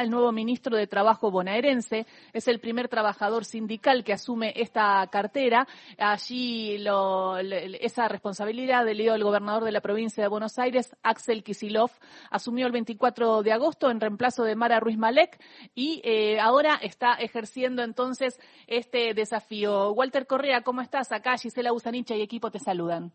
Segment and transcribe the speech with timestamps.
[0.00, 2.06] el nuevo ministro de Trabajo bonaerense.
[2.32, 5.66] Es el primer trabajador sindical que asume esta cartera.
[5.98, 11.42] Allí lo, esa responsabilidad le dio el gobernador de la provincia de Buenos Aires, Axel
[11.42, 11.90] Kisilov.
[12.30, 15.38] Asumió el 24 de agosto en reemplazo de Mara Ruiz Malek
[15.74, 19.92] y eh, ahora está ejerciendo entonces este desafío.
[19.92, 21.12] Walter Correa, ¿cómo estás?
[21.12, 23.12] Acá Gisela Usanicha y equipo te saludan.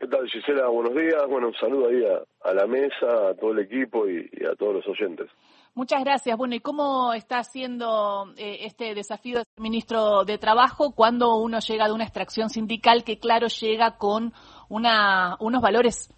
[0.00, 0.66] ¿Qué tal, Gisela?
[0.68, 1.22] Buenos días.
[1.28, 2.02] Bueno, un saludo ahí
[2.42, 5.28] a, la mesa, a todo el equipo y a todos los oyentes.
[5.74, 6.38] Muchas gracias.
[6.38, 11.86] Bueno, ¿y cómo está haciendo eh, este desafío del ministro de Trabajo cuando uno llega
[11.86, 14.32] de una extracción sindical que, claro, llega con
[14.70, 16.08] una, unos valores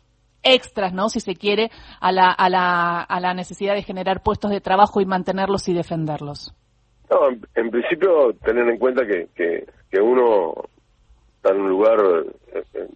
[0.45, 1.09] extras, ¿no?
[1.09, 1.70] Si se quiere,
[2.01, 5.74] a la, a, la, a la necesidad de generar puestos de trabajo y mantenerlos y
[5.74, 6.54] defenderlos.
[7.10, 10.54] No, en, principio, tener en cuenta que, que, uno
[11.37, 11.98] está en un lugar
[12.54, 12.88] eh,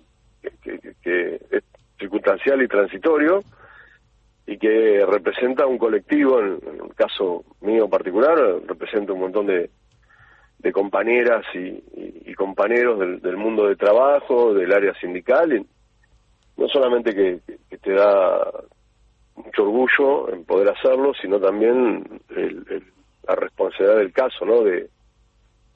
[1.03, 1.65] que es
[1.99, 3.43] circunstancial y transitorio,
[4.47, 9.71] y que representa un colectivo, en, el caso mío particular, representa un montón de,
[10.59, 15.67] de compañeras y, compañeros del, mundo de trabajo, del área sindical, y
[16.57, 17.41] no solamente que,
[17.79, 18.51] te da
[19.35, 22.05] mucho orgullo en poder hacerlo, sino también
[23.27, 24.63] la responsabilidad del caso, ¿no?
[24.63, 24.91] De,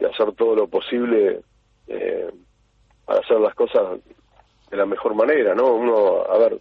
[0.01, 1.41] hacer todo lo posible
[1.87, 2.31] eh,
[3.05, 4.01] para hacer las cosas
[4.71, 5.75] de la mejor manera, ¿no?
[5.75, 6.59] Uno, a ver,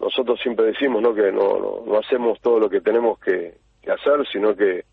[0.00, 1.14] nosotros siempre decimos ¿no?
[1.14, 3.54] que no, no, hacemos todo lo que tenemos que,
[3.86, 4.84] hacer, sino que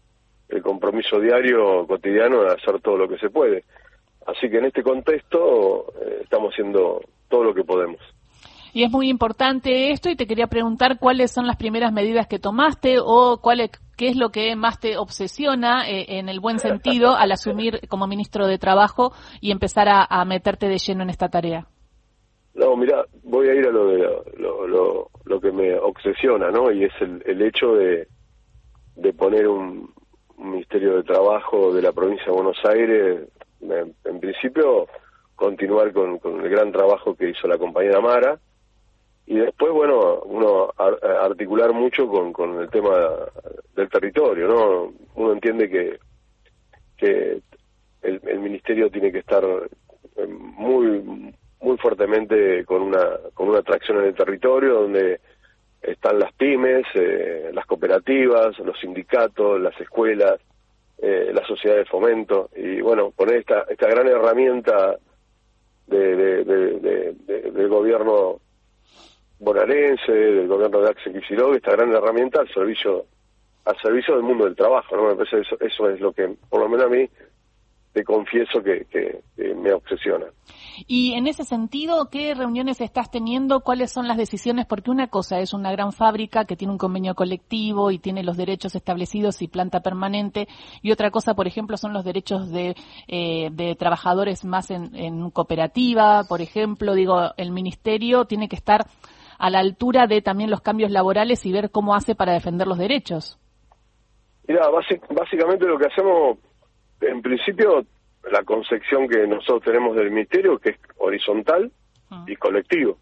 [0.50, 3.64] el compromiso diario, cotidiano, es hacer todo lo que se puede.
[4.28, 8.00] Así que en este contexto eh, estamos haciendo todo lo que podemos.
[8.72, 12.38] Y es muy importante esto y te quería preguntar cuáles son las primeras medidas que
[12.38, 17.16] tomaste o cuál qué es lo que más te obsesiona eh, en el buen sentido
[17.16, 21.68] al asumir como ministro de Trabajo y empezar a meterte de lleno en esta tarea.
[22.56, 23.98] No, mira, voy a ir a lo, de
[24.38, 26.72] lo, lo, que me obsesiona, ¿no?
[26.72, 28.08] Y es el, el hecho de,
[28.96, 29.92] de poner un,
[30.38, 33.28] Ministerio de Trabajo de la provincia de Buenos Aires,
[33.62, 34.88] en, principio
[35.36, 38.40] continuar con, con, el gran trabajo que hizo la compañera Mara,
[39.26, 43.10] y después, bueno, uno articular mucho con, con el tema
[43.74, 44.94] del territorio, ¿no?
[45.16, 46.00] Uno entiende que,
[46.98, 47.42] que
[48.02, 49.46] el, el ministerio tiene que estar
[50.28, 55.20] muy muy fuertemente con una, con una atracción en el territorio donde
[55.82, 60.40] están las pymes, eh, las cooperativas, los sindicatos, las escuelas,
[60.98, 64.98] eh, la sociedad de fomento y bueno, poner esta, esta gran herramienta
[65.88, 68.40] de, del gobierno
[69.40, 73.06] bonaerense, del gobierno de Axel Kicillof, esta gran herramienta al servicio
[73.66, 75.08] al servicio del mundo del trabajo, ¿no?
[75.08, 77.10] Me parece eso, eso es lo que, por lo menos a mí,
[77.94, 79.22] te confieso que,
[79.56, 80.26] me obsesiona.
[80.88, 83.62] Y en ese sentido, ¿qué reuniones estás teniendo?
[83.62, 84.66] ¿Cuáles son las decisiones?
[84.66, 88.36] Porque una cosa es una gran fábrica que tiene un convenio colectivo y tiene los
[88.36, 90.48] derechos establecidos y planta permanente,
[90.82, 92.76] y otra cosa, por ejemplo, son los derechos de,
[93.08, 96.96] eh, de trabajadores más en, en cooperativa, por ejemplo.
[96.96, 98.88] Digo, el ministerio tiene que estar
[99.38, 102.80] a la altura de también los cambios laborales y ver cómo hace para defender los
[102.80, 103.40] derechos.
[104.48, 106.38] Mira, básicamente lo que hacemos
[107.08, 107.86] en principio,
[108.32, 111.72] la concepción que nosotros tenemos del ministerio, que es horizontal
[112.10, 112.26] ah.
[112.28, 112.98] y colectivo.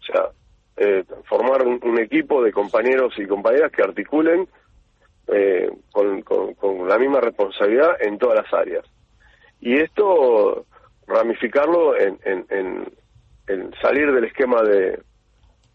[0.00, 0.28] O sea,
[0.76, 4.48] eh, formar un, equipo de compañeros y compañeras que articulen
[5.28, 8.84] eh, con, con, la misma responsabilidad en todas las áreas.
[9.60, 10.66] Y esto,
[11.06, 12.44] ramificarlo en, en,
[13.46, 15.00] en, salir del esquema de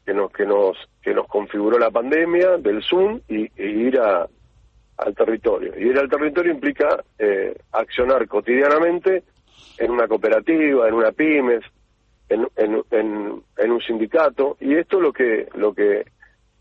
[0.06, 4.28] que nos, que nos, que nos configuró la pandemia, del Zoom, y, e ir a,
[5.00, 5.74] al territorio.
[5.78, 9.24] Y ir al territorio implica eh, accionar cotidianamente
[9.78, 11.64] en una cooperativa, en una pymes,
[12.28, 12.48] en,
[12.92, 14.58] en, un sindicato.
[14.60, 16.06] Y esto es lo que, lo que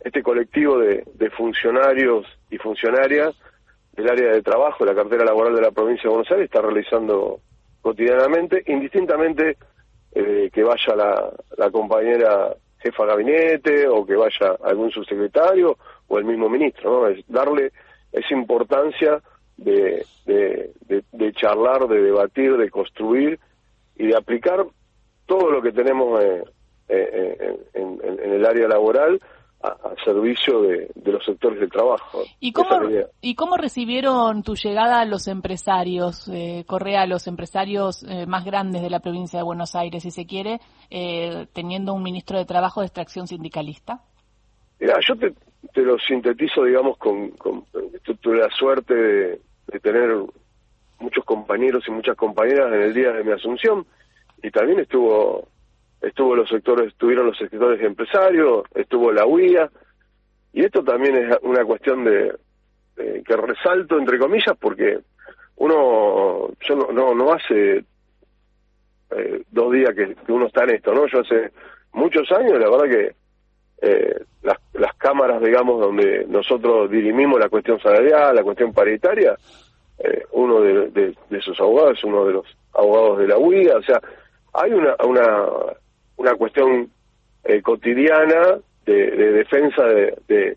[0.00, 1.04] este colectivo de,
[1.36, 3.36] funcionarios y funcionarias
[3.92, 7.40] del área de trabajo, la cartera laboral de la provincia de Buenos Aires, está realizando
[7.82, 9.56] cotidianamente, indistintamente
[10.14, 15.76] eh, que vaya la, la compañera jefa de gabinete o que vaya algún subsecretario
[16.06, 17.08] o el mismo ministro, ¿no?
[17.08, 17.72] Es darle
[18.12, 19.20] esa importancia
[19.56, 23.38] de, de, charlar, de debatir, de construir
[23.96, 24.64] y de aplicar
[25.26, 26.42] todo lo que tenemos eh,
[26.88, 29.20] eh, eh, en, el área laboral
[29.60, 32.22] a, servicio de, los sectores de trabajo.
[32.38, 32.80] ¿Y cómo,
[33.20, 36.30] ¿Y cómo recibieron tu llegada a los empresarios,
[36.66, 40.60] Correa, a los empresarios más grandes de la provincia de Buenos Aires, si se quiere,
[41.52, 44.00] teniendo un ministro de Trabajo de extracción sindicalista?
[44.78, 45.34] Mira, yo te,
[45.72, 47.64] te lo sintetizo, digamos, con, con
[48.20, 49.40] tuve la suerte de,
[49.80, 50.16] tener
[50.98, 53.86] muchos compañeros y muchas compañeras en el día de mi asunción
[54.42, 55.46] y también estuvo
[56.00, 59.70] estuvo los sectores estuvieron los sectores empresarios estuvo la UIA
[60.52, 62.34] y esto también es una cuestión de,
[62.96, 64.98] que resalto entre comillas porque
[65.56, 67.84] uno yo no no, hace
[69.10, 71.52] eh, dos días que, uno está en esto no yo hace
[71.92, 73.14] muchos años la verdad que
[73.82, 74.58] eh, las,
[74.98, 79.36] cámaras digamos donde nosotros dirimimos la cuestión salarial la cuestión paritaria
[79.98, 84.00] eh, uno de, esos abogados uno de los abogados de la UIA o sea
[84.54, 85.46] hay una una
[86.16, 86.90] una cuestión
[87.44, 90.56] eh, cotidiana de, defensa de,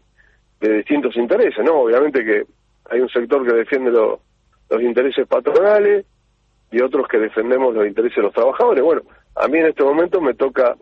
[0.59, 1.81] distintos intereses, ¿no?
[1.81, 2.43] Obviamente que
[2.89, 4.19] hay un sector que defiende los
[4.81, 6.05] intereses patronales
[6.71, 8.83] y otros que defendemos los intereses de los trabajadores.
[8.83, 9.01] Bueno,
[9.35, 10.75] a mí en este momento me toca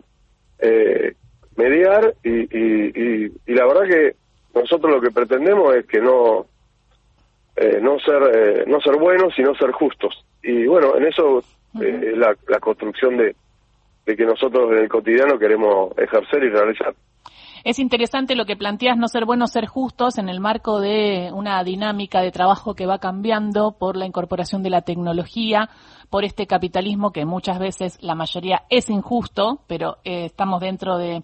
[0.58, 1.14] eh,
[1.60, 4.14] mediar y, y, y, la verdad que
[4.54, 6.46] nosotros lo que pretendemos es que no
[7.56, 10.24] eh, no ser eh, no ser buenos sino ser justos.
[10.42, 11.42] Y bueno en eso
[11.80, 13.36] es la, la construcción de,
[14.06, 16.94] de que nosotros en el cotidiano queremos ejercer y realizar
[17.64, 21.62] es interesante lo que planteas, no ser buenos, ser justos en el marco de una
[21.64, 25.70] dinámica de trabajo que va cambiando por la incorporación de la tecnología,
[26.08, 31.22] por este capitalismo que muchas veces la mayoría es injusto, pero eh, estamos dentro de,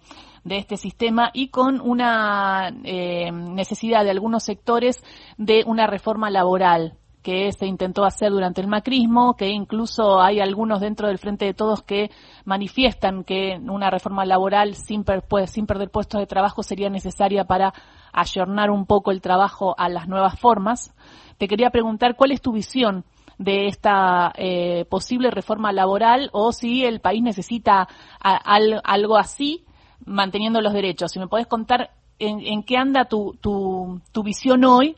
[0.49, 5.03] este sistema y con una eh, necesidad de algunos sectores
[5.37, 10.81] de una reforma laboral que se intentó hacer durante el macrismo, que incluso hay algunos
[10.81, 12.13] dentro del Frente de Todos que
[12.45, 17.75] manifiestan que una reforma laboral sin, pues, sin perder puestos de trabajo sería necesaria para
[18.13, 20.95] ayornar un poco el trabajo a las nuevas formas.
[21.37, 23.05] Te quería preguntar cuál es tu visión
[23.39, 27.89] de esta eh, posible reforma laboral o si el país necesita
[28.21, 29.65] algo así
[30.05, 31.11] manteniendo los derechos.
[31.11, 31.91] Si me puedes contar
[32.21, 34.97] en, qué anda tu, tu, tu visión hoy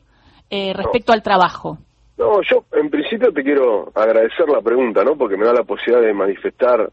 [0.50, 1.78] eh, respecto al trabajo.
[2.18, 5.16] No, yo en principio te quiero agradecer la pregunta, ¿no?
[5.16, 6.90] Porque me da la posibilidad de manifestar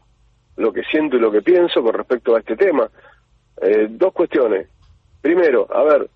[0.56, 2.88] lo que siento y lo que pienso con respecto a este tema.
[3.60, 4.68] Eh, dos cuestiones.
[5.20, 6.08] Primero, a ver,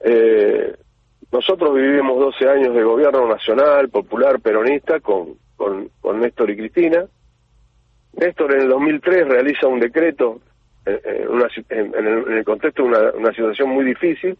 [0.00, 0.76] eh,
[1.30, 7.06] nosotros vivimos 12 años de gobierno nacional, popular, peronista, con, con, con Néstor y Cristina.
[8.14, 10.40] Néstor en el 2003 realiza un decreto
[10.84, 11.26] eh,
[11.68, 14.36] en, en, el, contexto de una, una situación muy difícil,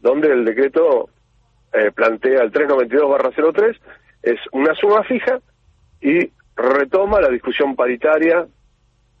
[0.00, 1.08] donde el decreto
[1.74, 3.76] eh, plantea el 392-03,
[4.22, 5.40] es una suma fija
[6.00, 8.46] y retoma la discusión paritaria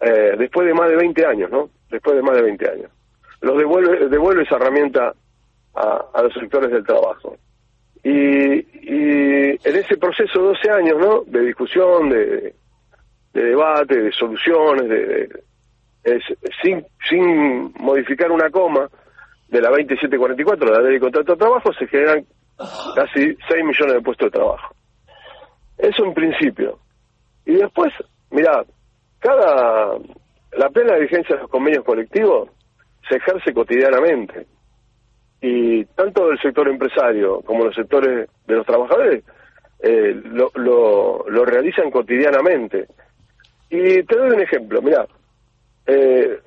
[0.00, 1.70] eh, después de más de 20 años, ¿no?
[1.90, 2.90] Después de más de 20 años.
[3.40, 5.14] Los devuelve, devuelve esa herramienta
[5.74, 7.36] a, los sectores del trabajo.
[8.02, 11.22] Y, y, en ese proceso de 12 años, ¿no?
[11.26, 12.54] De discusión, de,
[13.32, 15.28] debate, de soluciones, de,
[16.62, 18.88] sin, sin modificar una coma
[19.48, 22.24] de la 2744, la ley de contrato de trabajo, se generan
[22.56, 24.74] casi 6 millones de puestos de trabajo.
[25.78, 26.78] Eso en principio.
[27.44, 27.92] Y después,
[28.30, 28.64] mira,
[29.18, 29.98] cada
[30.56, 32.48] la plena vigencia de los convenios colectivos
[33.08, 34.46] se ejerce cotidianamente.
[35.40, 39.24] Y tanto el sector empresario como los sectores de los trabajadores
[39.80, 42.86] eh, lo, lo, lo, realizan cotidianamente.
[43.68, 45.06] Y te doy un ejemplo, mira,
[45.86, 46.38] eh,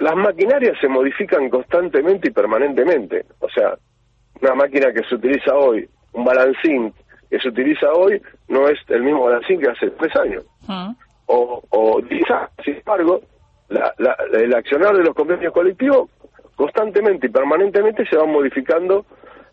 [0.00, 3.26] las maquinarias se modifican constantemente y permanentemente.
[3.40, 3.76] O sea,
[4.40, 6.92] una máquina que se utiliza hoy, un balancín
[7.30, 10.44] que se utiliza hoy, no es el mismo balancín que hace tres años.
[10.66, 10.92] Mm.
[11.26, 12.00] O, o
[12.64, 13.20] sin embargo,
[13.68, 13.94] la,
[14.32, 16.10] el accionar de los convenios colectivos
[16.56, 19.04] constantemente y permanentemente se va modificando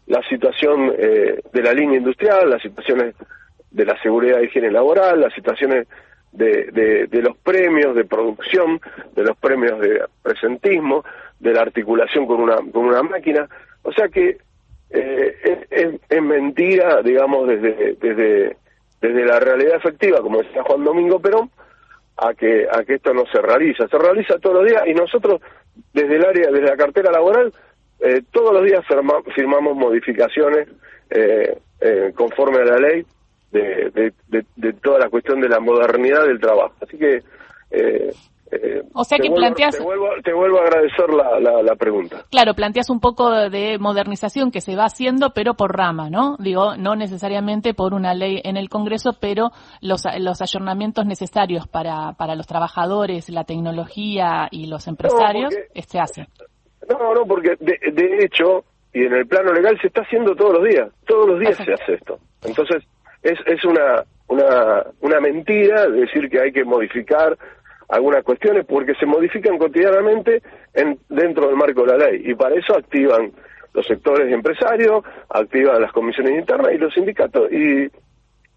[0.08, 3.16] la situación eh, de la línea industrial, las situaciones
[3.71, 5.88] de la seguridad y higiene laboral, las situaciones
[6.31, 8.80] de, de, de, los premios de producción,
[9.16, 11.04] de los premios de presentismo,
[11.40, 13.48] de la articulación con una, con una máquina.
[13.83, 14.38] O sea que
[14.89, 18.57] eh, es, mentira, digamos, desde, desde,
[19.01, 21.49] desde la realidad efectiva, como decía Juan Domingo Perón,
[22.18, 23.87] a que, a que esto no se realiza.
[23.87, 25.42] Se realiza todos los días y nosotros,
[25.94, 27.51] desde el área, desde la cartera laboral,
[27.99, 28.85] eh, todos los días
[29.35, 30.68] firmamos modificaciones
[31.09, 33.06] eh, eh, conforme a la ley
[33.51, 36.73] de, de, de, de, toda la cuestión de la modernidad del trabajo.
[36.81, 37.21] Así que
[38.56, 39.78] eh, eh, o sea que planteas...
[39.78, 39.83] Te
[40.33, 42.26] vuelvo, a agradecer la, pregunta.
[42.30, 46.35] Claro, planteas un poco de modernización que se va haciendo, pero por rama, ¿no?
[46.40, 52.14] Digo, no necesariamente por una ley en el Congreso, pero los, los ayornamientos necesarios para,
[52.14, 56.28] para los trabajadores, la tecnología y los empresarios se hacen.
[56.90, 60.54] No, no, porque de, de hecho, y en el plano legal se está haciendo todos
[60.59, 62.19] los días, todos los días se hace esto.
[62.44, 62.83] Entonces,
[63.24, 67.38] es, es una, una, una mentira decir que hay que modificar
[67.89, 70.42] algunas cuestiones porque se modifican cotidianamente
[70.73, 73.31] en, dentro del marco de la ley y para eso activan
[73.73, 77.89] los sectores empresarios, activan las comisiones internas y los sindicatos y,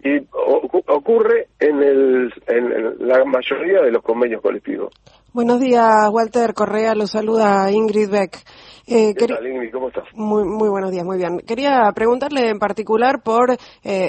[0.02, 4.92] y ocurre en, el, en, la mayoría de los convenios colectivos.
[5.34, 8.42] Buenos días, Walter Correa, lo saluda Ingrid Beck.
[8.90, 9.70] Eh, ¿Qué tal, Ingrid?
[9.70, 10.04] ¿Cómo estás?
[10.14, 11.40] Muy, muy buenos días, muy bien.
[11.40, 13.56] Quería preguntarle en particular por eh,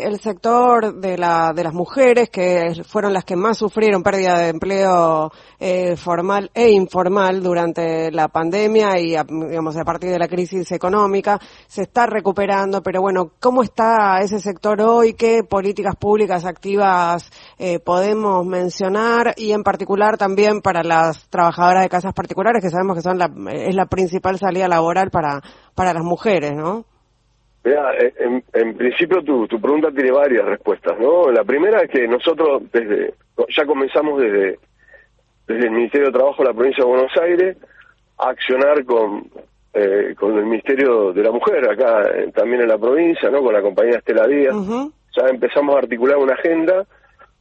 [0.06, 4.48] el sector de, la, de las mujeres, que fueron las que más sufrieron pérdida de
[4.48, 10.72] empleo eh, formal e informal durante la pandemia y, digamos, a partir de la crisis
[10.72, 11.38] económica.
[11.68, 15.14] Se está recuperando, pero bueno, ¿cómo está ese sector hoy?
[15.14, 19.34] ¿Qué políticas públicas activas eh, podemos mencionar?
[19.36, 23.30] Y en particular también para las trabajadoras de casas particulares, que sabemos que son la,
[23.52, 25.42] es la principal salida laboral para,
[25.76, 26.86] para las mujeres, ¿no?
[27.64, 31.30] Mira, en, en, principio tu, tu pregunta tiene varias respuestas, ¿no?
[31.30, 33.14] La primera es que nosotros desde
[33.56, 34.60] ya comenzamos desde,
[35.48, 37.58] desde el Ministerio de Trabajo de la provincia de Buenos Aires
[38.18, 39.30] a accionar con,
[39.74, 43.42] eh, con el Ministerio de la Mujer, acá eh, también en la provincia, ¿no?
[43.42, 44.56] Con la compañía Estela Díaz.
[45.18, 46.86] Ya empezamos a articular una agenda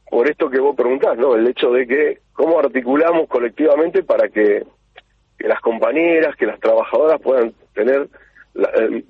[0.09, 1.35] por esto que vos preguntás, ¿no?
[1.35, 4.65] El hecho de que cómo articulamos colectivamente para que
[5.39, 8.09] que las compañeras, que las trabajadoras puedan tener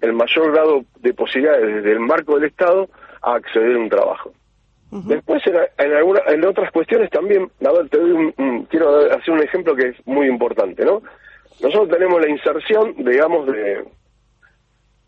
[0.01, 2.87] el, mayor grado de posibilidades desde el marco del Estado
[3.21, 4.31] a acceder a un trabajo.
[4.91, 9.43] Después, en, alguna, en otras cuestiones también, a ver, te doy un, quiero hacer un
[9.43, 11.03] ejemplo que es muy importante, ¿no?
[11.61, 13.83] Nosotros tenemos la inserción, digamos, de,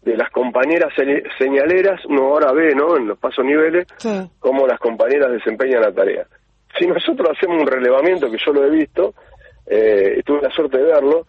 [0.01, 0.91] de las compañeras
[1.38, 2.98] señaleras, uno ahora ve, ¿no?
[2.98, 3.86] En los pasos niveles,
[4.39, 6.25] cómo las compañeras desempeñan la tarea.
[6.79, 9.13] Si nosotros hacemos un relevamiento, que yo lo he visto,
[9.67, 11.25] eh, tuve la suerte de verlo.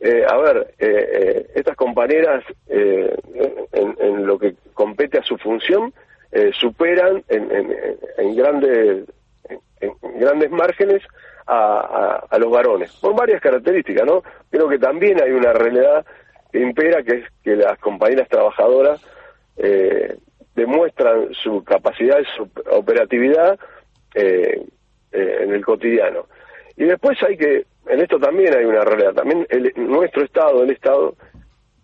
[0.00, 5.92] Eh, a ver, eh, eh, estas compañeras en, lo que compete a su función
[6.60, 9.04] superan en, grandes
[9.80, 11.02] en, grandes márgenes
[11.46, 14.22] a, los varones por varias características, ¿no?
[14.50, 16.04] Creo que también hay una realidad
[16.60, 19.00] impera que es que las compañeras trabajadoras
[20.54, 23.58] demuestran su capacidad y su operatividad
[24.14, 26.26] en el cotidiano.
[26.76, 29.14] Y después hay que en esto también hay una realidad.
[29.14, 31.14] También el, nuestro Estado, el Estado,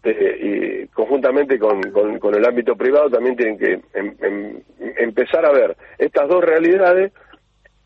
[0.02, 1.80] eh, y conjuntamente con,
[2.34, 4.62] el ámbito privado, también tienen que em, em,
[4.98, 7.12] empezar a ver estas dos realidades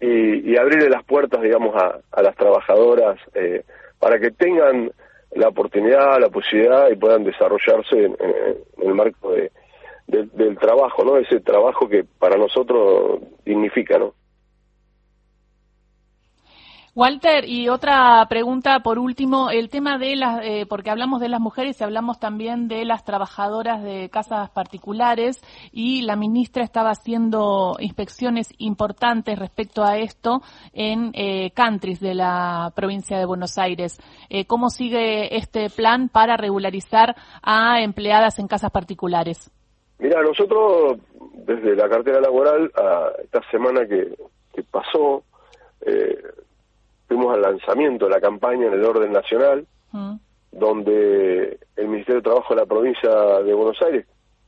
[0.00, 3.64] y, y abrirle las puertas, digamos, a, a las trabajadoras eh,
[3.98, 4.92] para que tengan
[5.34, 8.16] la oportunidad, la posibilidad y puedan desarrollarse en,
[8.82, 9.50] el marco de,
[10.06, 11.16] del trabajo, ¿no?
[11.16, 14.14] Ese trabajo que para nosotros dignifica, ¿no?
[16.96, 21.40] Walter, y otra pregunta por último, el tema de las, eh, porque hablamos de las
[21.40, 27.74] mujeres y hablamos también de las trabajadoras de casas particulares y la ministra estaba haciendo
[27.80, 30.40] inspecciones importantes respecto a esto
[30.72, 33.98] en eh, countries de la provincia de Buenos Aires.
[34.30, 39.50] Eh, ¿Cómo sigue este plan para regularizar a empleadas en casas particulares?
[39.98, 40.98] Mira, nosotros
[41.44, 44.14] desde la cartera laboral a esta semana que,
[44.54, 45.24] que pasó,
[45.80, 46.22] eh,
[47.08, 50.14] fuimos al lanzamiento de la campaña en el orden nacional, mm.
[50.52, 53.10] donde el Ministerio de Trabajo de la provincia
[53.42, 54.06] de Buenos Aires,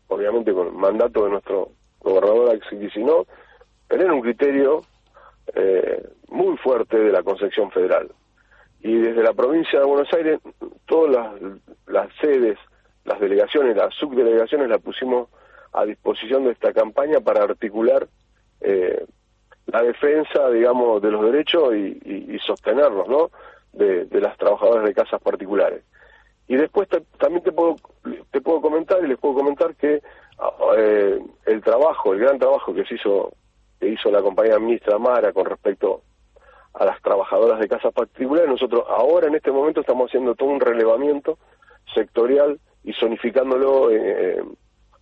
[0.08, 1.70] obviamente con mandato de nuestro
[2.00, 2.90] gobernador Axel
[3.88, 4.82] tener un criterio
[5.54, 8.08] eh, muy fuerte de la concepción federal.
[8.80, 10.40] Y desde la provincia de Buenos Aires,
[10.86, 11.32] todas
[11.86, 12.58] las, sedes,
[13.04, 15.28] las delegaciones, las subdelegaciones las pusimos
[15.72, 18.08] a disposición de esta campaña para articular
[18.60, 19.04] eh,
[19.66, 23.30] la defensa, digamos, de los derechos y, sostenerlos, ¿no?
[23.72, 25.82] De, las trabajadoras de casas particulares.
[26.48, 27.76] Y después también te puedo,
[28.30, 30.00] te puedo comentar y les puedo comentar que
[30.76, 33.32] eh, el trabajo, el gran trabajo que se hizo,
[33.80, 36.02] que hizo la compañía ministra Mara con respecto
[36.74, 40.60] a las trabajadoras de casas particulares, nosotros ahora en este momento estamos haciendo todo un
[40.60, 41.38] relevamiento
[41.92, 44.44] sectorial y zonificándolo eh,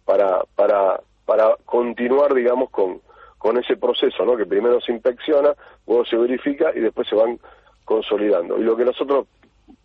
[0.04, 3.00] para, para, para continuar, digamos, con,
[3.44, 4.38] con ese proceso, ¿no?
[4.38, 5.50] Que primero se inspecciona,
[5.86, 7.38] luego se verifica y después se van
[7.84, 8.56] consolidando.
[8.56, 9.26] Y lo que nosotros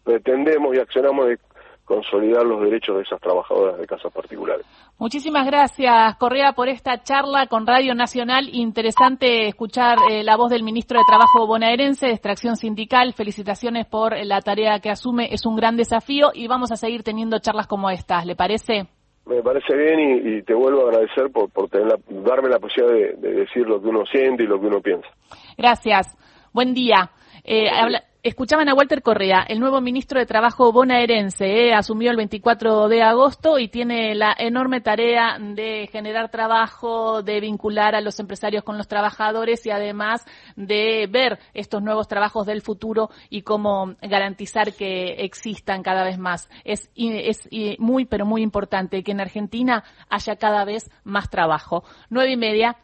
[0.02, 1.40] pretendemos y accionamos es
[1.84, 4.66] consolidar los derechos de esas trabajadoras de casas particulares.
[4.98, 8.48] Muchísimas gracias, Correa, por esta charla con Radio Nacional.
[8.50, 13.12] Interesante escuchar eh, la voz del ministro de Trabajo bonaerense de extracción sindical.
[13.12, 15.34] Felicitaciones por la tarea que asume.
[15.34, 18.26] Es un gran desafío y vamos a seguir teniendo charlas como estas.
[18.26, 18.88] ¿Le parece?
[19.26, 23.34] Me parece bien y, te vuelvo a agradecer por, por tener darme la posibilidad de,
[23.34, 25.08] decir lo que uno siente y lo que uno piensa.
[25.58, 26.18] Gracias.
[26.52, 27.12] Buen día.
[27.44, 27.70] Eh,
[28.22, 33.02] Escuchaban a Walter Correa, el nuevo ministro de Trabajo bonaerense, eh, asumió el 24 de
[33.02, 38.78] agosto y tiene la enorme tarea de generar trabajo, de vincular a los empresarios con
[38.78, 40.26] los trabajadores y además
[40.58, 46.50] de ver estos nuevos trabajos del futuro y cómo garantizar que existan cada vez más.
[46.66, 47.48] Es, es
[47.80, 51.86] muy, pero muy importante que en Argentina haya cada vez más trabajo.
[52.10, 52.76] Nueve y media.